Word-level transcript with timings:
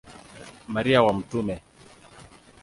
Maria 0.73 1.03
wa 1.05 1.13
Mt. 1.17 1.31